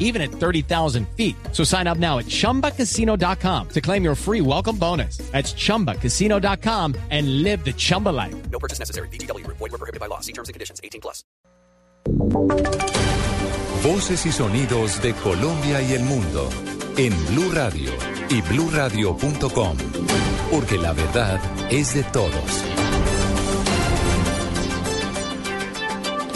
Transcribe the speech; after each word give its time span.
even 0.00 0.20
at 0.20 0.32
30,000 0.32 1.06
feet. 1.16 1.36
So 1.52 1.62
sign 1.62 1.86
up 1.86 1.98
now 1.98 2.18
at 2.18 2.26
chumbacasino.com 2.26 3.68
to 3.68 3.80
claim 3.80 4.02
your 4.02 4.16
free 4.16 4.40
welcome 4.40 4.76
bonus. 4.76 5.18
That's 5.30 5.52
chumbacasino.com 5.54 6.96
and 7.10 7.44
live 7.44 7.64
the 7.64 7.72
Chumba 7.72 8.08
life. 8.08 8.34
No 8.50 8.58
purchase 8.58 8.80
necessary. 8.80 9.08
BGW. 9.08 9.46
Void 9.46 9.60
were 9.60 9.78
prohibited 9.78 10.00
by 10.00 10.06
law. 10.06 10.18
See 10.18 10.32
terms 10.32 10.48
and 10.48 10.54
conditions. 10.54 10.80
18 10.82 11.00
plus. 11.00 11.24
Voces 13.82 14.26
y 14.26 14.32
sonidos 14.32 15.00
de 15.00 15.14
Colombia 15.14 15.80
y 15.80 15.92
el 15.92 16.02
mundo 16.02 16.50
en 16.96 17.12
Blue 17.28 17.50
Radio 17.50 17.90
y 18.28 18.42
bluradio.com. 18.42 19.76
Porque 20.50 20.76
la 20.76 20.92
verdad 20.92 21.40
es 21.70 21.94
de 21.94 22.02
todos. 22.04 22.89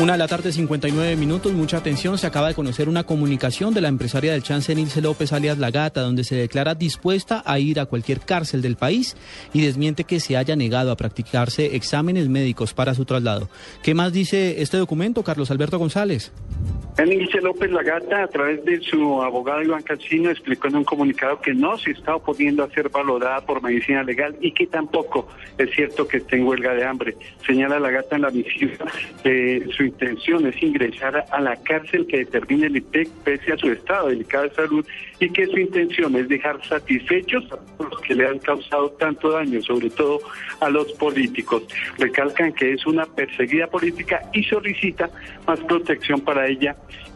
Una 0.01 0.15
de 0.15 0.19
la 0.19 0.27
tarde, 0.27 0.51
59 0.51 1.15
minutos. 1.15 1.53
Mucha 1.53 1.77
atención. 1.77 2.19
Se 2.19 2.27
acaba 2.27 2.49
de 2.49 2.55
conocer 2.55 2.89
una 2.89 3.05
comunicación 3.05 3.73
de 3.73 3.81
la 3.81 3.87
empresaria 3.87 4.33
del 4.33 4.43
chance 4.43 4.75
Nilce 4.75 5.01
López 5.01 5.33
alias 5.33 5.59
La 5.59 5.71
Gata, 5.71 6.01
donde 6.01 6.25
se 6.25 6.35
declara 6.35 6.75
dispuesta 6.75 7.45
a 7.47 7.61
ir 7.61 7.79
a 7.79 7.87
cualquier 7.87 8.19
cárcel 8.19 8.61
del 8.61 8.75
país 8.75 9.17
y 9.53 9.61
desmiente 9.61 10.03
que 10.03 10.19
se 10.19 10.37
haya 10.37 10.57
negado 10.57 10.91
a 10.91 10.97
practicarse 10.97 11.77
exámenes 11.77 12.29
médicos 12.29 12.75
para 12.75 12.95
su 12.95 13.05
traslado. 13.05 13.49
¿Qué 13.85 13.95
más 13.95 14.13
dice 14.13 14.61
este 14.63 14.79
documento, 14.79 15.23
Carlos 15.23 15.53
Alberto 15.53 15.79
González? 15.79 16.33
Nilce 17.03 17.41
López 17.41 17.71
Lagata, 17.71 18.23
a 18.23 18.29
través 18.29 18.65
de 18.65 18.81
su 18.81 19.21
abogado 19.21 19.63
Iván 19.63 19.83
Calcino, 19.83 20.31
explicó 20.31 20.69
en 20.69 20.77
un 20.77 20.85
comunicado 20.85 21.41
que 21.41 21.53
no 21.53 21.77
se 21.77 21.91
está 21.91 22.15
oponiendo 22.15 22.63
a 22.63 22.71
ser 22.71 22.89
valorada 22.89 23.41
por 23.45 23.63
medicina 23.63 24.03
legal 24.05 24.37
y 24.41 24.53
que 24.53 24.67
tampoco 24.67 25.29
es 25.59 25.71
cierto 25.75 26.07
que 26.07 26.19
esté 26.19 26.37
en 26.37 26.47
huelga 26.47 26.73
de 26.73 26.85
hambre. 26.85 27.17
Señala 27.45 27.81
Lagata 27.81 28.17
en 28.17 28.23
la 28.23 28.31
misiva 28.31 28.87
que 29.23 29.67
su 29.77 29.85
intención 29.85 30.47
es 30.47 30.63
ingresar 30.63 31.27
a 31.31 31.41
la 31.41 31.57
cárcel 31.57 32.07
que 32.07 32.19
determine 32.19 32.69
el 32.69 32.77
IPEC 32.77 33.09
pese 33.25 33.53
a 33.53 33.59
su 33.59 33.71
estado 33.71 34.09
delicado 34.09 34.45
de 34.45 34.55
salud 34.55 34.87
y 35.21 35.31
que 35.31 35.47
su 35.47 35.59
intención 35.59 36.15
es 36.17 36.29
dejar 36.29 36.65
satisfechos 36.67 37.45
a 37.53 37.83
los 37.83 38.01
que 38.03 38.15
le 38.15 38.27
han 38.27 38.39
causado 38.39 38.91
tanto 38.93 39.31
daño, 39.31 39.61
sobre 39.63 39.91
todo 39.91 40.21
a 40.61 40.69
los 40.71 40.93
políticos. 40.93 41.65
Recalcan 41.99 42.53
que 42.53 42.73
es 42.73 42.87
una 42.87 43.05
perseguida 43.05 43.67
política 43.67 44.23
y 44.33 44.43
solicita 44.45 45.11
más 45.47 45.61
protección 45.61 46.21
para 46.21 46.47
ella 46.47 46.54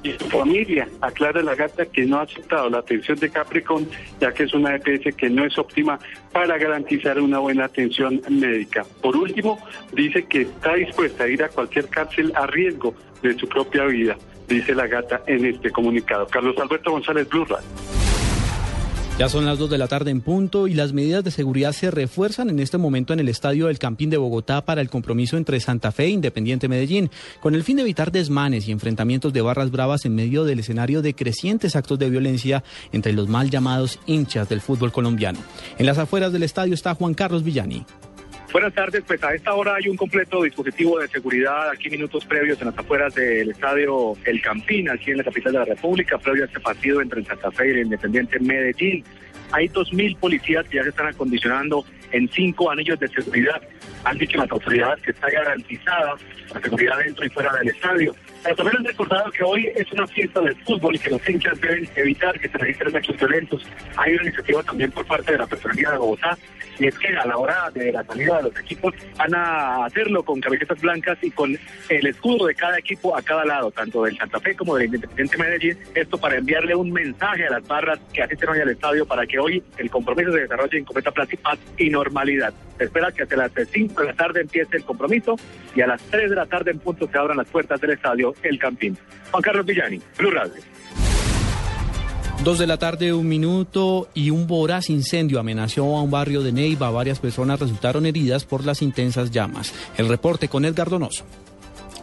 y 0.02 0.12
su 0.12 0.24
familia. 0.30 0.88
Aclara 1.00 1.42
la 1.42 1.54
gata 1.54 1.86
que 1.86 2.04
no 2.04 2.18
ha 2.18 2.22
aceptado 2.22 2.70
la 2.70 2.78
atención 2.78 3.18
de 3.18 3.30
Capricorn, 3.30 3.88
ya 4.20 4.32
que 4.32 4.44
es 4.44 4.54
una 4.54 4.74
EPS 4.76 5.14
que 5.16 5.30
no 5.30 5.44
es 5.44 5.58
óptima 5.58 5.98
para 6.32 6.58
garantizar 6.58 7.20
una 7.20 7.38
buena 7.38 7.64
atención 7.64 8.20
médica. 8.28 8.84
Por 9.02 9.16
último, 9.16 9.58
dice 9.92 10.24
que 10.24 10.42
está 10.42 10.74
dispuesta 10.74 11.24
a 11.24 11.28
ir 11.28 11.42
a 11.42 11.48
cualquier 11.48 11.88
cárcel 11.88 12.32
a 12.34 12.46
riesgo 12.46 12.94
de 13.22 13.34
su 13.38 13.48
propia 13.48 13.84
vida, 13.84 14.16
dice 14.48 14.74
la 14.74 14.86
gata 14.86 15.22
en 15.26 15.44
este 15.46 15.70
comunicado. 15.70 16.26
Carlos 16.26 16.56
Alberto 16.58 16.92
González 16.92 17.28
Blue 17.28 17.46
Ya 19.18 19.28
son 19.28 19.46
las 19.46 19.58
2 19.58 19.68
de 19.68 19.78
la 19.78 19.88
tarde 19.88 20.12
en 20.12 20.20
punto 20.20 20.68
y 20.68 20.74
las 20.74 20.92
medidas 20.92 21.24
de 21.24 21.32
seguridad 21.32 21.72
se 21.72 21.90
refuerzan 21.90 22.50
en 22.50 22.60
este 22.60 22.78
momento 22.78 23.12
en 23.12 23.18
el 23.18 23.28
estadio 23.28 23.66
del 23.66 23.80
Campín 23.80 24.10
de 24.10 24.16
Bogotá 24.16 24.64
para 24.64 24.80
el 24.80 24.88
compromiso 24.88 25.36
entre 25.36 25.58
Santa 25.58 25.90
Fe 25.90 26.04
e 26.04 26.10
Independiente 26.10 26.68
Medellín, 26.68 27.10
con 27.40 27.56
el 27.56 27.64
fin 27.64 27.74
de 27.74 27.82
evitar 27.82 28.12
desmanes 28.12 28.68
y 28.68 28.70
enfrentamientos 28.70 29.32
de 29.32 29.40
barras 29.40 29.72
bravas 29.72 30.04
en 30.04 30.14
medio 30.14 30.44
del 30.44 30.60
escenario 30.60 31.02
de 31.02 31.14
crecientes 31.14 31.74
actos 31.74 31.98
de 31.98 32.10
violencia 32.10 32.62
entre 32.92 33.12
los 33.12 33.28
mal 33.28 33.50
llamados 33.50 33.98
hinchas 34.06 34.48
del 34.48 34.60
fútbol 34.60 34.92
colombiano. 34.92 35.40
En 35.78 35.86
las 35.86 35.98
afueras 35.98 36.32
del 36.32 36.44
estadio 36.44 36.74
está 36.74 36.94
Juan 36.94 37.14
Carlos 37.14 37.42
Villani. 37.42 37.84
Buenas 38.50 38.72
tardes, 38.72 39.04
pues 39.06 39.22
a 39.22 39.34
esta 39.34 39.52
hora 39.52 39.74
hay 39.74 39.88
un 39.88 39.96
completo 39.96 40.42
dispositivo 40.42 40.98
de 40.98 41.08
seguridad 41.08 41.68
aquí 41.68 41.90
minutos 41.90 42.24
previos 42.24 42.58
en 42.60 42.68
las 42.68 42.78
afueras 42.78 43.14
del 43.14 43.50
estadio 43.50 44.14
El 44.24 44.40
Campín, 44.40 44.88
aquí 44.88 45.10
en 45.10 45.18
la 45.18 45.24
capital 45.24 45.52
de 45.52 45.58
la 45.58 45.64
República, 45.66 46.16
previo 46.16 46.44
a 46.44 46.46
este 46.46 46.58
partido 46.58 47.02
entre 47.02 47.20
el 47.20 47.26
Santa 47.26 47.50
Fe 47.50 47.68
y 47.68 47.70
el 47.72 47.78
Independiente 47.80 48.40
Medellín. 48.40 49.04
Hay 49.52 49.68
dos 49.68 49.92
mil 49.92 50.16
policías 50.16 50.66
que 50.66 50.76
ya 50.76 50.82
se 50.82 50.88
están 50.88 51.08
acondicionando 51.08 51.84
en 52.10 52.26
cinco 52.30 52.70
anillos 52.70 52.98
de 52.98 53.08
seguridad. 53.08 53.60
Han 54.04 54.18
dicho 54.18 54.38
las 54.38 54.50
autoridades 54.50 55.02
que 55.02 55.10
está 55.10 55.30
garantizada 55.30 56.16
la 56.54 56.60
seguridad 56.60 56.98
dentro 56.98 57.24
y 57.26 57.28
fuera 57.30 57.52
del 57.56 57.68
estadio. 57.68 58.14
Pero 58.42 58.56
también 58.56 58.76
han 58.78 58.84
recordado 58.84 59.30
que 59.30 59.42
hoy 59.42 59.70
es 59.74 59.90
una 59.92 60.06
fiesta 60.06 60.40
del 60.40 60.56
fútbol 60.64 60.94
y 60.94 60.98
que 60.98 61.10
los 61.10 61.28
hinchas 61.28 61.60
deben 61.60 61.88
evitar 61.96 62.38
que 62.38 62.48
se 62.48 62.58
registren 62.58 62.96
hechos 62.96 63.16
violentos. 63.16 63.66
Hay 63.96 64.14
una 64.14 64.22
iniciativa 64.22 64.62
también 64.62 64.90
por 64.92 65.04
parte 65.06 65.32
de 65.32 65.38
la 65.38 65.46
Personalidad 65.46 65.92
de 65.92 65.98
Bogotá 65.98 66.38
y 66.78 66.86
es 66.86 66.98
que 66.98 67.08
a 67.08 67.26
la 67.26 67.36
hora 67.36 67.70
de 67.74 67.92
la 67.92 68.04
salida 68.04 68.36
de 68.36 68.42
los 68.44 68.58
equipos 68.60 68.94
van 69.16 69.34
a 69.34 69.84
hacerlo 69.84 70.22
con 70.22 70.40
camisetas 70.40 70.80
blancas 70.80 71.18
y 71.22 71.30
con 71.30 71.58
el 71.88 72.06
escudo 72.06 72.46
de 72.46 72.54
cada 72.54 72.78
equipo 72.78 73.16
a 73.16 73.22
cada 73.22 73.44
lado, 73.44 73.70
tanto 73.72 74.04
del 74.04 74.16
Santa 74.16 74.38
Fe 74.38 74.54
como 74.54 74.76
del 74.76 74.86
Independiente 74.86 75.36
Medellín, 75.36 75.78
esto 75.94 76.18
para 76.18 76.36
enviarle 76.36 76.76
un 76.76 76.92
mensaje 76.92 77.46
a 77.46 77.50
las 77.50 77.66
barras 77.66 77.98
que 78.12 78.22
asisten 78.22 78.50
hoy 78.50 78.60
al 78.60 78.70
estadio 78.70 79.04
para 79.06 79.26
que 79.26 79.38
hoy 79.38 79.62
el 79.76 79.90
compromiso 79.90 80.32
se 80.32 80.40
desarrolle 80.40 80.78
en 80.78 80.84
completa 80.84 81.10
paz 81.10 81.58
y 81.76 81.90
normalidad. 81.90 82.54
Se 82.78 82.84
espera 82.84 83.12
que 83.12 83.24
hasta 83.24 83.36
las 83.36 83.52
5 83.52 84.00
de 84.00 84.06
la 84.06 84.14
tarde 84.14 84.40
empiece 84.42 84.76
el 84.76 84.84
compromiso 84.84 85.36
y 85.74 85.80
a 85.80 85.86
las 85.86 86.00
3 86.02 86.30
de 86.30 86.36
la 86.36 86.46
tarde 86.46 86.70
en 86.70 86.78
punto 86.78 87.08
se 87.10 87.18
abran 87.18 87.36
las 87.36 87.48
puertas 87.48 87.80
del 87.80 87.90
estadio 87.90 88.34
El 88.42 88.58
Campín. 88.58 88.96
Juan 89.30 89.42
Carlos 89.42 89.66
Villani, 89.66 90.00
Blue 90.16 90.30
Radio. 90.30 90.54
Dos 92.44 92.60
de 92.60 92.68
la 92.68 92.78
tarde, 92.78 93.12
un 93.12 93.26
minuto 93.26 94.08
y 94.14 94.30
un 94.30 94.46
voraz 94.46 94.90
incendio 94.90 95.40
amenazó 95.40 95.96
a 95.96 96.02
un 96.02 96.10
barrio 96.10 96.40
de 96.40 96.52
Neiva. 96.52 96.88
Varias 96.90 97.18
personas 97.18 97.58
resultaron 97.58 98.06
heridas 98.06 98.44
por 98.44 98.64
las 98.64 98.80
intensas 98.80 99.32
llamas. 99.32 99.74
El 99.96 100.08
reporte 100.08 100.48
con 100.48 100.64
Edgar 100.64 100.88
Donoso. 100.88 101.24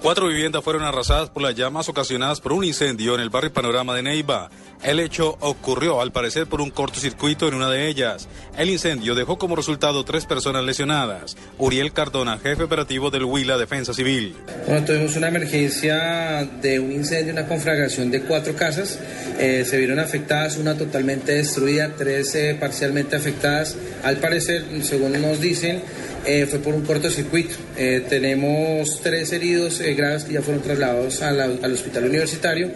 Cuatro 0.05 0.27
viviendas 0.27 0.63
fueron 0.63 0.83
arrasadas 0.83 1.31
por 1.31 1.41
las 1.41 1.55
llamas 1.55 1.89
ocasionadas 1.89 2.39
por 2.39 2.53
un 2.53 2.63
incendio 2.63 3.15
en 3.15 3.21
el 3.21 3.31
barrio 3.31 3.51
Panorama 3.51 3.95
de 3.95 4.03
Neiva. 4.03 4.51
El 4.83 4.99
hecho 4.99 5.35
ocurrió, 5.39 5.99
al 5.99 6.11
parecer, 6.11 6.45
por 6.45 6.61
un 6.61 6.69
cortocircuito 6.69 7.47
en 7.47 7.55
una 7.55 7.71
de 7.71 7.87
ellas. 7.87 8.27
El 8.55 8.69
incendio 8.69 9.15
dejó 9.15 9.39
como 9.39 9.55
resultado 9.55 10.05
tres 10.05 10.27
personas 10.27 10.63
lesionadas. 10.63 11.35
Uriel 11.57 11.91
Cardona, 11.91 12.37
jefe 12.37 12.61
operativo 12.65 13.09
del 13.09 13.23
Huila 13.23 13.57
Defensa 13.57 13.95
Civil. 13.95 14.35
Bueno, 14.67 14.85
tuvimos 14.85 15.15
una 15.15 15.29
emergencia 15.29 16.47
de 16.61 16.79
un 16.79 16.91
incendio, 16.91 17.33
una 17.33 17.47
conflagración 17.47 18.11
de 18.11 18.21
cuatro 18.21 18.55
casas. 18.55 18.99
Eh, 19.39 19.65
se 19.67 19.75
vieron 19.79 19.97
afectadas, 19.97 20.57
una 20.57 20.77
totalmente 20.77 21.31
destruida, 21.31 21.95
tres 21.97 22.35
eh, 22.35 22.55
parcialmente 22.59 23.15
afectadas. 23.15 23.75
Al 24.03 24.17
parecer, 24.17 24.65
según 24.83 25.19
nos 25.19 25.41
dicen, 25.41 25.81
eh, 26.25 26.45
fue 26.45 26.59
por 26.59 26.73
un 26.73 26.85
cortocircuito. 26.85 27.55
Eh, 27.77 28.05
tenemos 28.07 28.99
tres 29.01 29.31
heridos 29.31 29.79
eh, 29.79 29.93
graves 29.93 30.23
que 30.23 30.33
ya 30.33 30.41
fueron 30.41 30.61
trasladados 30.63 31.21
al 31.21 31.73
hospital 31.73 32.05
universitario. 32.05 32.71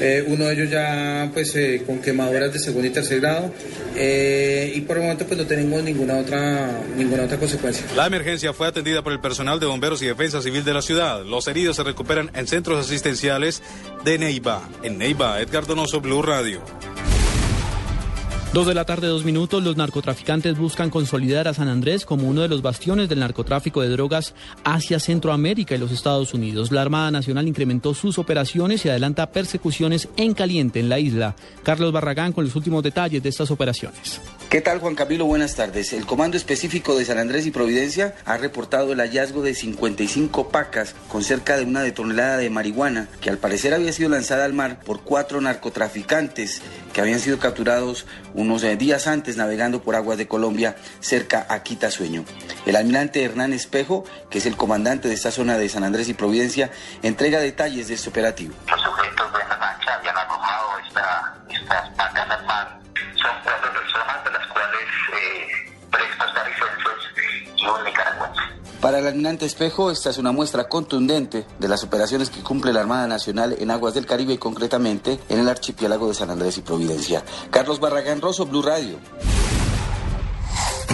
Eh, 0.00 0.24
uno 0.28 0.44
de 0.44 0.54
ellos 0.54 0.70
ya 0.70 1.28
pues 1.34 1.56
eh, 1.56 1.82
con 1.84 1.98
quemaduras 1.98 2.52
de 2.52 2.60
segundo 2.60 2.86
y 2.86 2.90
tercer 2.90 3.20
grado 3.20 3.52
y 3.96 4.80
por 4.82 4.96
el 4.96 5.02
momento 5.02 5.26
pues 5.26 5.36
no 5.40 5.44
tenemos 5.44 5.82
ninguna 5.82 6.18
otra 6.18 6.70
ninguna 6.96 7.24
otra 7.24 7.36
consecuencia. 7.36 7.84
La 7.96 8.06
emergencia 8.06 8.52
fue 8.52 8.68
atendida 8.68 9.02
por 9.02 9.12
el 9.12 9.18
personal 9.18 9.58
de 9.58 9.66
bomberos 9.66 10.00
y 10.02 10.06
defensa 10.06 10.40
civil 10.40 10.64
de 10.64 10.72
la 10.72 10.82
ciudad. 10.82 11.24
Los 11.24 11.48
heridos 11.48 11.74
se 11.74 11.82
recuperan 11.82 12.30
en 12.34 12.46
centros 12.46 12.78
asistenciales 12.78 13.60
de 14.04 14.18
Neiva. 14.18 14.68
En 14.84 14.98
Neiva, 14.98 15.40
Edgar 15.40 15.66
Donoso, 15.66 16.00
Blue 16.00 16.22
Radio. 16.22 16.62
Dos 18.52 18.66
de 18.66 18.72
la 18.72 18.86
tarde, 18.86 19.08
dos 19.08 19.26
minutos. 19.26 19.62
Los 19.62 19.76
narcotraficantes 19.76 20.56
buscan 20.56 20.88
consolidar 20.88 21.48
a 21.48 21.54
San 21.54 21.68
Andrés 21.68 22.06
como 22.06 22.26
uno 22.26 22.40
de 22.40 22.48
los 22.48 22.62
bastiones 22.62 23.10
del 23.10 23.18
narcotráfico 23.18 23.82
de 23.82 23.90
drogas 23.90 24.34
hacia 24.64 24.98
Centroamérica 25.00 25.74
y 25.74 25.78
los 25.78 25.92
Estados 25.92 26.32
Unidos. 26.32 26.72
La 26.72 26.80
Armada 26.80 27.10
Nacional 27.10 27.46
incrementó 27.46 27.92
sus 27.92 28.18
operaciones 28.18 28.86
y 28.86 28.88
adelanta 28.88 29.32
persecuciones 29.32 30.08
en 30.16 30.32
caliente 30.32 30.80
en 30.80 30.88
la 30.88 30.98
isla. 30.98 31.36
Carlos 31.62 31.92
Barragán 31.92 32.32
con 32.32 32.44
los 32.44 32.56
últimos 32.56 32.82
detalles 32.82 33.22
de 33.22 33.28
estas 33.28 33.50
operaciones. 33.50 34.18
¿Qué 34.48 34.62
tal 34.62 34.78
Juan 34.78 34.94
Camilo? 34.94 35.26
Buenas 35.26 35.56
tardes. 35.56 35.92
El 35.92 36.06
Comando 36.06 36.38
Específico 36.38 36.96
de 36.96 37.04
San 37.04 37.18
Andrés 37.18 37.44
y 37.44 37.50
Providencia 37.50 38.14
ha 38.24 38.38
reportado 38.38 38.94
el 38.94 39.00
hallazgo 39.00 39.42
de 39.42 39.52
55 39.52 40.48
pacas 40.48 40.94
con 41.08 41.22
cerca 41.22 41.58
de 41.58 41.64
una 41.64 41.92
tonelada 41.92 42.38
de 42.38 42.48
marihuana 42.48 43.10
que 43.20 43.28
al 43.28 43.36
parecer 43.36 43.74
había 43.74 43.92
sido 43.92 44.08
lanzada 44.08 44.46
al 44.46 44.54
mar 44.54 44.80
por 44.86 45.02
cuatro 45.02 45.42
narcotraficantes 45.42 46.62
que 46.94 47.02
habían 47.02 47.20
sido 47.20 47.38
capturados 47.38 48.06
unos 48.38 48.62
eh, 48.62 48.76
días 48.76 49.08
antes 49.08 49.36
navegando 49.36 49.82
por 49.82 49.96
aguas 49.96 50.16
de 50.16 50.28
Colombia 50.28 50.76
cerca 51.00 51.46
a 51.48 51.62
Quitasueño. 51.64 52.24
El 52.66 52.76
almirante 52.76 53.22
Hernán 53.22 53.52
Espejo, 53.52 54.04
que 54.30 54.38
es 54.38 54.46
el 54.46 54.56
comandante 54.56 55.08
de 55.08 55.14
esta 55.14 55.32
zona 55.32 55.58
de 55.58 55.68
San 55.68 55.82
Andrés 55.82 56.08
y 56.08 56.14
Providencia, 56.14 56.70
entrega 57.02 57.40
detalles 57.40 57.88
de 57.88 57.94
este 57.94 58.08
operativo. 58.08 58.54
Para 68.80 69.00
el 69.00 69.06
almirante 69.08 69.44
Espejo, 69.44 69.90
esta 69.90 70.10
es 70.10 70.18
una 70.18 70.30
muestra 70.30 70.68
contundente 70.68 71.44
de 71.58 71.68
las 71.68 71.82
operaciones 71.82 72.30
que 72.30 72.42
cumple 72.42 72.72
la 72.72 72.80
Armada 72.80 73.08
Nacional 73.08 73.56
en 73.58 73.72
aguas 73.72 73.94
del 73.94 74.06
Caribe 74.06 74.34
y 74.34 74.38
concretamente 74.38 75.18
en 75.28 75.40
el 75.40 75.48
archipiélago 75.48 76.06
de 76.06 76.14
San 76.14 76.30
Andrés 76.30 76.58
y 76.58 76.62
Providencia. 76.62 77.24
Carlos 77.50 77.80
Barragán 77.80 78.20
Rosso, 78.20 78.46
Blue 78.46 78.62
Radio. 78.62 78.98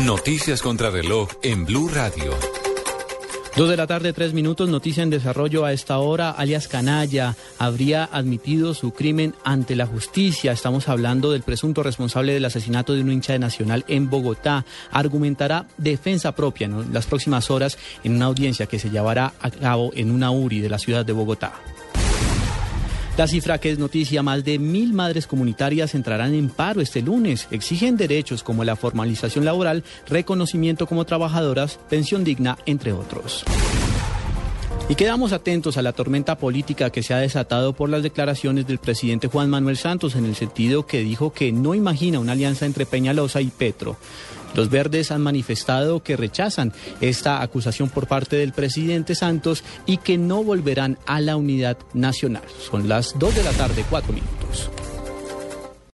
Noticias 0.01 0.63
contra 0.63 0.91
reloj 0.91 1.29
en 1.43 1.67
Blue 1.67 1.89
Radio. 1.89 2.33
Dos 3.57 3.69
de 3.69 3.77
la 3.77 3.87
tarde, 3.87 4.13
tres 4.13 4.33
minutos, 4.33 4.69
noticia 4.69 5.05
en 5.05 5.11
desarrollo 5.11 5.65
a 5.65 5.73
esta 5.73 5.99
hora. 5.99 6.31
Alias 6.31 6.67
Canalla 6.67 7.37
habría 7.57 8.03
admitido 8.03 8.75
su 8.75 8.91
crimen 8.91 9.33
ante 9.45 9.77
la 9.77 9.87
justicia. 9.87 10.51
Estamos 10.51 10.89
hablando 10.89 11.31
del 11.31 11.43
presunto 11.43 11.85
responsable 11.85 12.35
del 12.35 12.45
asesinato 12.47 12.95
de 12.95 13.03
un 13.03 13.13
hincha 13.13 13.33
de 13.33 13.39
Nacional 13.39 13.85
en 13.87 14.11
Bogotá. 14.11 14.65
Argumentará 14.91 15.69
defensa 15.77 16.35
propia 16.35 16.65
en 16.65 16.93
las 16.93 17.07
próximas 17.07 17.49
horas 17.49 17.79
en 18.03 18.17
una 18.17 18.25
audiencia 18.25 18.67
que 18.67 18.81
se 18.81 18.91
llevará 18.91 19.35
a 19.39 19.53
cabo 19.53 19.93
en 19.95 20.11
una 20.11 20.33
URI 20.33 20.59
de 20.59 20.69
la 20.69 20.81
ciudad 20.81 21.07
de 21.07 21.13
Bogotá. 21.13 21.53
La 23.17 23.29
cifra 23.29 23.59
que 23.59 23.71
es 23.71 23.79
noticia, 23.79 24.25
más 24.25 24.43
de 24.43 24.59
mil 24.59 24.93
madres 24.93 25.29
comunitarias 25.29 25.95
entrarán 25.95 26.35
en 26.35 26.49
paro 26.49 26.81
este 26.81 27.01
lunes. 27.01 27.47
Exigen 27.53 27.97
derechos 27.97 28.43
como 28.43 28.65
la 28.65 28.75
formalización 28.75 29.45
laboral, 29.45 29.85
reconocimiento 30.09 30.89
como 30.89 31.05
trabajadoras, 31.05 31.79
pensión 31.89 32.25
digna, 32.25 32.59
entre 32.67 32.93
otros. 32.93 33.45
Y 34.87 34.97
quedamos 34.97 35.33
atentos 35.33 35.79
a 35.79 35.83
la 35.83 35.95
tormenta 35.95 36.37
política 36.37 36.91
que 36.91 37.03
se 37.03 37.15
ha 37.15 37.19
desatado 37.19 37.73
por 37.73 37.89
las 37.89 38.03
declaraciones 38.03 38.67
del 38.67 38.79
presidente 38.79 39.29
Juan 39.29 39.49
Manuel 39.49 39.79
Santos 39.79 40.15
en 40.15 40.27
el 40.27 40.35
sentido 40.35 40.85
que 40.87 41.03
dijo 41.03 41.33
que 41.33 41.53
no 41.53 41.75
imagina 41.75 42.21
una 42.21 42.33
alianza 42.33 42.67
entre 42.67 42.85
Peñalosa 42.85 43.41
y 43.41 43.47
Petro. 43.47 43.97
Los 44.55 44.69
verdes 44.69 45.11
han 45.11 45.23
manifestado 45.23 46.03
que 46.03 46.17
rechazan 46.17 46.73
esta 47.01 47.41
acusación 47.41 47.89
por 47.89 48.07
parte 48.07 48.37
del 48.37 48.53
presidente 48.53 49.15
Santos 49.15 49.65
y 49.87 49.97
que 49.97 50.19
no 50.19 50.45
volverán 50.45 50.99
a 51.07 51.21
la 51.21 51.37
unidad 51.37 51.79
nacional. 51.95 52.45
Son 52.71 52.87
las 52.87 53.19
2 53.19 53.35
de 53.35 53.43
la 53.43 53.53
tarde, 53.53 53.85
cuatro 53.89 54.13
minutos. 54.13 54.44